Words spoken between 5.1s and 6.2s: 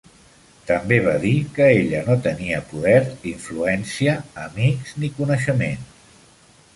coneixements.